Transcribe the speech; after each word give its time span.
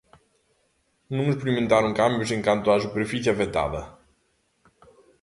Non 1.15 1.25
experimentaron 1.27 1.97
cambios 2.01 2.29
en 2.35 2.41
canto 2.47 2.67
á 2.73 2.75
superficie 2.85 3.29
afectada. 3.31 3.81